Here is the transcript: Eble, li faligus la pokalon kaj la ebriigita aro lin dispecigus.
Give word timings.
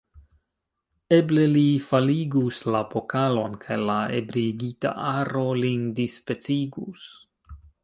Eble, 1.17 1.43
li 1.51 1.65
faligus 1.89 2.61
la 2.77 2.81
pokalon 2.95 3.59
kaj 3.67 3.79
la 3.83 3.99
ebriigita 4.21 4.97
aro 5.13 5.47
lin 5.63 5.87
dispecigus. 6.03 7.09